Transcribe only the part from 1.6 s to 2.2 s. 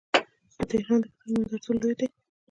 لوی دی.